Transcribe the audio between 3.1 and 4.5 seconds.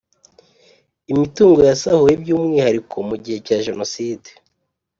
gihe cya jenoside